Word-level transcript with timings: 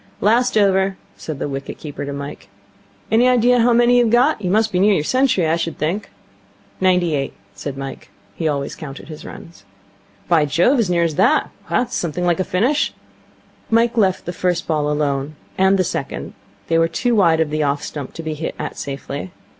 'Last 0.19 0.57
over,' 0.57 0.97
said 1.15 1.37
the 1.37 1.47
wicket 1.47 1.77
keeper 1.77 2.05
to 2.05 2.11
Mike. 2.11 2.49
'Any 3.11 3.27
idea 3.27 3.59
how 3.59 3.71
many 3.71 3.99
you've 3.99 4.09
got? 4.09 4.41
You 4.41 4.49
must 4.49 4.71
be 4.71 4.79
near 4.79 4.95
your 4.95 5.03
century, 5.03 5.45
I 5.45 5.55
should 5.57 5.77
think.' 5.77 6.09
'Ninety 6.81 7.13
eight,' 7.13 7.35
said 7.53 7.77
Mike. 7.77 8.09
He 8.33 8.47
always 8.47 8.73
counted 8.75 9.09
his 9.09 9.23
runs. 9.25 9.63
'By 10.27 10.45
Jove, 10.45 10.79
as 10.79 10.89
near 10.89 11.03
as 11.03 11.13
that? 11.21 11.51
This 11.69 11.89
is 11.89 11.93
something 11.93 12.25
like 12.25 12.39
a 12.39 12.43
finish.' 12.43 12.95
Mike 13.69 13.95
left 13.95 14.25
the 14.25 14.33
first 14.33 14.65
ball 14.65 14.89
alone, 14.89 15.35
and 15.55 15.77
the 15.77 15.83
second. 15.83 16.33
They 16.65 16.79
were 16.79 16.87
too 16.87 17.13
wide 17.13 17.39
of 17.39 17.51
the 17.51 17.61
off 17.61 17.83
stump 17.83 18.15
to 18.15 18.23
be 18.23 18.33
hit 18.33 18.55
at 18.57 18.77
safely. 18.79 19.29